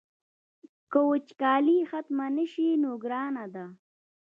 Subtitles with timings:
[0.91, 3.65] که وچکالي ختمه نه شي نو ګرانه ده.